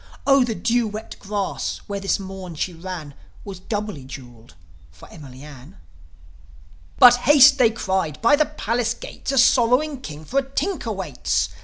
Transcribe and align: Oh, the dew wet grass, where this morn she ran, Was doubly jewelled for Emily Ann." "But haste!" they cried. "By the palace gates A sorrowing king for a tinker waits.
Oh, 0.25 0.43
the 0.43 0.55
dew 0.55 0.87
wet 0.87 1.15
grass, 1.19 1.81
where 1.85 1.99
this 1.99 2.19
morn 2.19 2.55
she 2.55 2.73
ran, 2.73 3.13
Was 3.45 3.59
doubly 3.59 4.03
jewelled 4.03 4.55
for 4.89 5.07
Emily 5.11 5.43
Ann." 5.43 5.77
"But 6.97 7.17
haste!" 7.17 7.59
they 7.59 7.69
cried. 7.69 8.19
"By 8.19 8.35
the 8.35 8.47
palace 8.47 8.95
gates 8.95 9.31
A 9.31 9.37
sorrowing 9.37 10.01
king 10.01 10.25
for 10.25 10.39
a 10.39 10.49
tinker 10.49 10.91
waits. 10.91 11.49